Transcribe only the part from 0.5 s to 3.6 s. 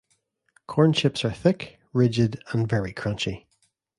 Corn chips are thick, rigid and very crunchy.